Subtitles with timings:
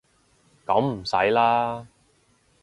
[0.65, 1.85] 噉唔使啦